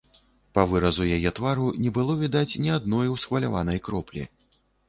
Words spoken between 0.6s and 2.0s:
выразу яе твару не